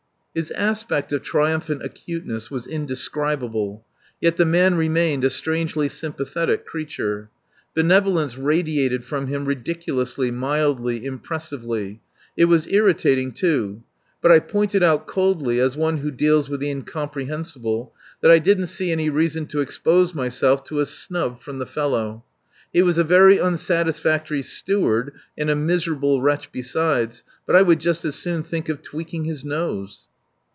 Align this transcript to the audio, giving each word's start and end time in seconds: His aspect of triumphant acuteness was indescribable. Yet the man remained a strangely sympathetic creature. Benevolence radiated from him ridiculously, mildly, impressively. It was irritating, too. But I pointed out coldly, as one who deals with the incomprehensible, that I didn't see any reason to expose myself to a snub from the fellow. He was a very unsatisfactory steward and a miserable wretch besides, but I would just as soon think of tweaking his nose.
His 0.33 0.49
aspect 0.51 1.11
of 1.11 1.23
triumphant 1.23 1.83
acuteness 1.83 2.49
was 2.49 2.65
indescribable. 2.65 3.83
Yet 4.21 4.37
the 4.37 4.45
man 4.45 4.75
remained 4.75 5.25
a 5.25 5.29
strangely 5.29 5.89
sympathetic 5.89 6.65
creature. 6.65 7.29
Benevolence 7.75 8.37
radiated 8.37 9.03
from 9.03 9.27
him 9.27 9.43
ridiculously, 9.43 10.31
mildly, 10.31 11.03
impressively. 11.05 11.99
It 12.37 12.45
was 12.45 12.65
irritating, 12.69 13.33
too. 13.33 13.83
But 14.21 14.31
I 14.31 14.39
pointed 14.39 14.81
out 14.81 15.05
coldly, 15.05 15.59
as 15.59 15.75
one 15.75 15.97
who 15.97 16.11
deals 16.11 16.47
with 16.47 16.61
the 16.61 16.71
incomprehensible, 16.71 17.93
that 18.21 18.31
I 18.31 18.39
didn't 18.39 18.67
see 18.67 18.89
any 18.93 19.09
reason 19.09 19.47
to 19.47 19.59
expose 19.59 20.15
myself 20.15 20.63
to 20.67 20.79
a 20.79 20.85
snub 20.85 21.41
from 21.41 21.59
the 21.59 21.65
fellow. 21.65 22.23
He 22.71 22.81
was 22.83 22.97
a 22.97 23.03
very 23.03 23.37
unsatisfactory 23.37 24.43
steward 24.43 25.11
and 25.37 25.49
a 25.49 25.57
miserable 25.57 26.21
wretch 26.21 26.53
besides, 26.53 27.25
but 27.45 27.53
I 27.57 27.63
would 27.63 27.81
just 27.81 28.05
as 28.05 28.15
soon 28.15 28.43
think 28.43 28.69
of 28.69 28.81
tweaking 28.81 29.25
his 29.25 29.43
nose. 29.43 30.07